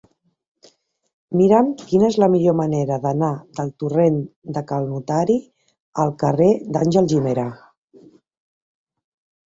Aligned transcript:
Mira'm 1.41 1.69
quina 1.81 2.09
és 2.13 2.17
la 2.23 2.29
millor 2.37 2.57
manera 2.63 2.97
d'anar 3.05 3.31
del 3.59 3.71
torrent 3.85 4.19
de 4.57 4.65
Cal 4.73 4.91
Notari 4.97 5.39
al 6.07 6.17
carrer 6.25 6.53
d'Àngel 6.75 7.15
Guimerà. 7.15 7.49